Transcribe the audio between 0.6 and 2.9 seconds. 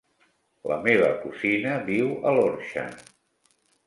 La meva cosina viu a l'Orxa.